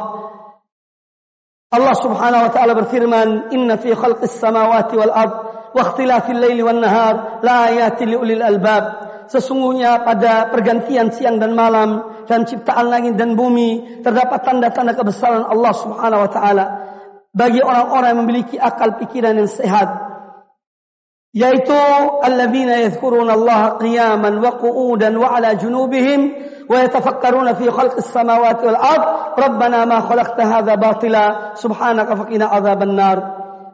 Allah 1.67 1.95
Subhanahu 1.99 2.47
wa 2.47 2.51
taala 2.55 2.73
berfirman 2.79 3.51
inna 3.51 3.75
fi 3.75 3.91
khalqis 3.91 4.39
samawati 4.39 4.95
wal 4.95 5.11
ard 5.11 5.33
wa 5.75 5.81
ikhtilafil 5.83 6.39
laili 6.39 6.63
wan 6.63 6.79
nahar 6.79 7.43
la 7.43 7.67
ayatin 7.67 8.15
liulil 8.15 8.39
albab 8.39 8.83
sesungguhnya 9.27 10.07
pada 10.07 10.47
pergantian 10.47 11.11
siang 11.11 11.43
dan 11.43 11.51
malam 11.51 12.23
dan 12.31 12.47
ciptaan 12.47 12.87
langit 12.87 13.19
dan 13.19 13.35
bumi 13.35 13.99
terdapat 13.99 14.47
tanda-tanda 14.47 14.95
kebesaran 14.95 15.43
Allah 15.43 15.73
Subhanahu 15.75 16.23
wa 16.23 16.31
taala 16.31 16.65
bagi 17.35 17.59
orang-orang 17.59 18.15
yang 18.15 18.21
memiliki 18.23 18.55
akal 18.55 18.95
pikiran 18.95 19.35
yang 19.35 19.51
sehat 19.51 20.07
yaitu 21.35 21.75
alladzina 22.23 22.87
yadhkuruna 22.87 23.35
Allah 23.35 23.75
qiyaman 23.83 24.39
wa 24.39 24.55
qu'udan 24.55 25.19
wa 25.19 25.35
ala 25.35 25.59
junubihim 25.59 26.55
fi 26.67 27.65
khalqis 27.71 28.07
samawati 28.11 28.63
wal 28.67 28.79
ard 28.79 29.03
rabbana 29.39 29.85
ma 29.87 30.03
khalaqta 30.03 30.43
hadha 30.43 30.75
batila 30.75 31.23
subhanaka 31.55 32.13
faqina 32.19 32.51
adzaban 32.51 32.95
nar 32.95 33.17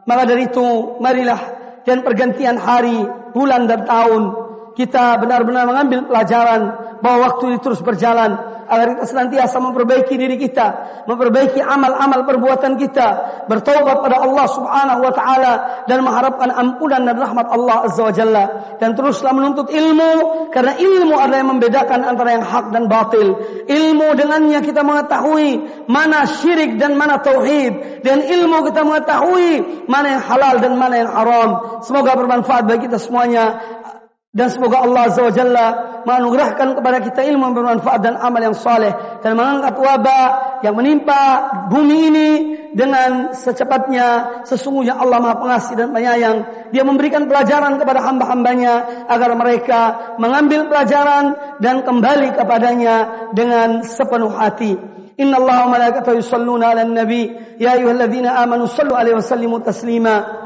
maka 0.06 0.22
dari 0.26 0.46
itu 0.46 0.98
marilah 1.02 1.40
dan 1.84 2.00
pergantian 2.06 2.56
hari 2.56 3.02
bulan 3.34 3.66
dan 3.66 3.84
tahun 3.84 4.22
kita 4.78 5.18
benar-benar 5.22 5.66
mengambil 5.66 6.06
pelajaran 6.10 6.62
bahwa 7.02 7.18
waktu 7.30 7.42
ini 7.54 7.58
terus 7.62 7.82
berjalan 7.82 8.53
agar 8.74 8.86
kita 8.98 9.06
senantiasa 9.06 9.56
memperbaiki 9.62 10.14
diri 10.18 10.36
kita, 10.36 10.66
memperbaiki 11.06 11.62
amal-amal 11.62 12.26
perbuatan 12.26 12.76
kita, 12.76 13.08
bertobat 13.46 14.02
pada 14.02 14.20
Allah 14.20 14.46
Subhanahu 14.50 15.00
wa 15.00 15.12
taala 15.14 15.52
dan 15.86 16.02
mengharapkan 16.02 16.50
ampunan 16.50 17.06
dan 17.06 17.16
rahmat 17.16 17.46
Allah 17.48 17.76
Azza 17.86 18.02
wa 18.02 18.12
Jalla 18.14 18.44
dan 18.82 18.98
teruslah 18.98 19.32
menuntut 19.32 19.70
ilmu 19.70 20.12
karena 20.50 20.74
ilmu 20.76 21.14
adalah 21.14 21.38
yang 21.38 21.50
membedakan 21.54 22.00
antara 22.02 22.30
yang 22.34 22.44
hak 22.44 22.66
dan 22.74 22.84
batil. 22.90 23.28
Ilmu 23.64 24.06
dengannya 24.18 24.60
kita 24.60 24.82
mengetahui 24.82 25.50
mana 25.86 26.26
syirik 26.26 26.76
dan 26.76 26.98
mana 26.98 27.22
tauhid 27.22 28.02
dan 28.02 28.20
ilmu 28.26 28.66
kita 28.68 28.82
mengetahui 28.82 29.86
mana 29.86 30.18
yang 30.18 30.22
halal 30.26 30.54
dan 30.58 30.72
mana 30.74 30.94
yang 31.00 31.10
haram. 31.10 31.50
Semoga 31.86 32.18
bermanfaat 32.18 32.66
bagi 32.66 32.90
kita 32.90 32.98
semuanya 32.98 33.60
dan 34.34 34.50
semoga 34.50 34.82
Allah 34.82 35.06
Azza 35.06 35.22
wa 35.22 35.30
Jalla 35.30 35.66
menganugerahkan 36.02 36.74
kepada 36.74 36.98
kita 37.06 37.22
ilmu 37.22 37.48
yang 37.48 37.54
bermanfaat 37.54 38.00
dan 38.02 38.18
amal 38.18 38.42
yang 38.42 38.58
soleh 38.58 38.90
dan 39.22 39.38
mengangkat 39.38 39.78
wabak 39.78 40.30
yang 40.66 40.74
menimpa 40.74 41.22
bumi 41.70 41.96
ini 42.10 42.30
dengan 42.74 43.30
secepatnya 43.30 44.42
sesungguhnya 44.42 44.98
Allah 44.98 45.22
Maha 45.22 45.38
Pengasih 45.38 45.74
dan 45.78 45.94
Penyayang. 45.94 46.36
Dia 46.74 46.82
memberikan 46.82 47.30
pelajaran 47.30 47.78
kepada 47.78 48.02
hamba-hambanya 48.02 49.06
agar 49.06 49.30
mereka 49.38 49.80
mengambil 50.18 50.66
pelajaran 50.66 51.38
dan 51.62 51.86
kembali 51.86 52.34
kepadanya 52.34 53.30
dengan 53.38 53.86
sepenuh 53.86 54.34
hati. 54.34 54.74
Inna 55.14 55.38
Allah 55.38 55.70
wa 55.70 55.78
malaikatahu 55.78 56.18
yusalluna 56.18 56.74
ala 56.74 56.82
nabi. 56.82 57.30
Ya 57.62 57.78
ayyuhalladzina 57.78 58.34
amanu 58.34 58.66
sallu 58.66 58.98
alaihi 58.98 59.14
wasallimu 59.14 59.62
taslima 59.62 60.43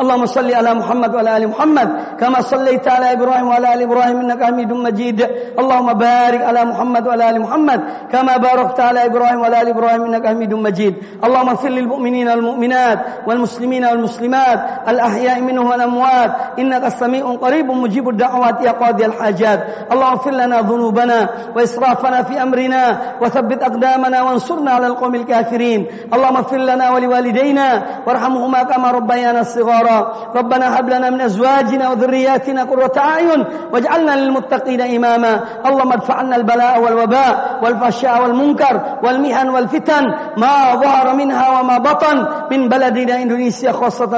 اللهم 0.00 0.26
صل 0.26 0.54
على 0.54 0.74
محمد 0.74 1.14
وعلى 1.14 1.36
آل 1.36 1.48
محمد 1.48 1.88
كما 2.20 2.40
صليت 2.40 2.88
على 2.88 3.12
إبراهيم 3.12 3.46
وعلى 3.48 3.74
آل 3.74 3.82
إبراهيم 3.82 4.16
إنك 4.20 4.44
حميد 4.44 4.72
مجيد. 4.72 5.18
اللهم 5.58 5.92
بارك 5.92 6.40
على 6.42 6.64
محمد 6.64 7.06
وعلى 7.06 7.30
آل 7.30 7.40
محمد 7.40 7.80
كما 8.12 8.36
باركت 8.36 8.80
على 8.80 9.06
إبراهيم 9.06 9.40
وعلى 9.40 9.62
آل 9.62 9.68
إبراهيم 9.68 10.02
إنك 10.08 10.26
حميد 10.26 10.54
مجيد. 10.54 10.94
اللهم 11.24 11.48
اغفر 11.48 11.68
للمؤمنين 11.68 12.28
والمؤمنات 12.28 12.98
والمسلمين 13.26 13.84
والمسلمات 13.84 14.58
الأحياء 14.88 15.40
منهم 15.40 15.66
والأموات 15.66 16.30
إنك 16.58 16.88
سميع 16.88 17.24
قريب 17.36 17.66
مجيب 17.70 18.08
الدعوات 18.08 18.64
يا 18.64 18.72
قاضي 18.72 19.04
الحاجات. 19.06 19.60
اللهم 19.92 20.12
اغفر 20.12 20.30
لنا 20.30 20.60
ذنوبنا 20.60 21.28
وإسرافنا 21.56 22.22
في 22.22 22.42
أمرنا 22.42 22.82
وثبت 23.20 23.62
أقدامنا 23.62 24.22
وانصرنا 24.22 24.70
على 24.70 24.86
القوم 24.86 25.14
الكافرين. 25.14 25.86
اللهم 26.14 26.36
اغفر 26.36 26.56
لنا 26.56 26.90
ولوالدينا 26.90 27.68
وارحمهما 28.06 28.62
كما 28.62 28.90
ربيانا 28.90 29.42
صغارا. 29.42 29.81
أبرارا 29.82 30.32
ربنا 30.36 30.78
هب 30.78 30.88
لنا 30.90 31.10
من 31.10 31.20
أزواجنا 31.20 31.90
وذرياتنا 31.90 32.64
قرة 32.64 32.92
أعين 32.98 33.44
واجعلنا 33.72 34.16
للمتقين 34.16 34.80
إماما. 34.80 35.40
اللهم 35.66 35.92
ادفع 35.92 36.14
عنا 36.14 36.36
البلاء 36.36 36.80
والوباء 36.80 37.60
والفحشاء 37.62 38.22
والمنكر 38.22 38.80
والمهن 39.02 39.48
والفتن 39.48 40.04
ما 40.36 40.74
ظهر 40.74 41.14
منها 41.14 41.60
وما 41.60 41.78
بطن. 41.78 42.26
من 42.52 42.68
بلدنا 42.68 43.22
إندونيسيا 43.22 43.72
خاصة 43.72 44.12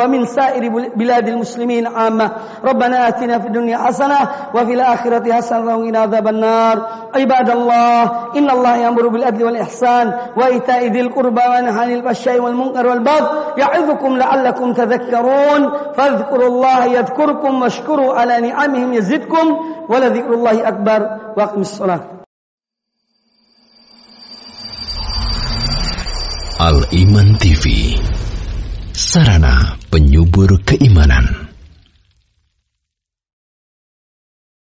ومن 0.00 0.26
سائر 0.26 0.62
بلاد 0.96 1.28
المسلمين 1.28 1.86
عامة. 1.86 2.30
ربنا 2.64 3.08
آتنا 3.08 3.38
في 3.38 3.46
الدنيا 3.46 3.78
حسنة 3.78 4.18
وفي 4.54 4.74
الآخرة 4.74 5.32
حسنة 5.32 5.76
وقنا 5.76 5.98
عذاب 5.98 6.28
النار. 6.28 6.76
عباد 7.14 7.50
الله 7.50 8.02
إن 8.36 8.50
الله 8.50 8.76
يأمر 8.76 9.08
بالعدل 9.08 9.44
والإحسان 9.44 10.12
وإيتاء 10.36 10.86
ذي 10.86 11.00
القربى 11.00 11.42
وينهى 11.50 11.80
عن 11.80 11.92
الفحشاء 11.92 12.40
والمنكر 12.40 12.86
والبغي 12.86 13.28
يعظكم 13.58 14.16
لعلكم 14.16 14.72
تذكرون. 14.72 15.60
فاذكروا 15.96 16.48
الله 16.48 16.84
يذكركم 16.84 17.62
واشكروا 17.62 18.14
على 18.14 18.40
نعمهم 18.40 18.92
يزدكم 18.92 19.46
ولذكر 19.88 20.34
الله 20.34 20.68
أكبر. 20.68 21.00
وأقم 21.36 21.60
الصلاة. 21.60 22.13
Al 26.64 26.80
Iman 26.96 27.36
TV 27.36 27.92
Sarana 28.96 29.76
penyubur 29.92 30.64
keimanan 30.64 31.43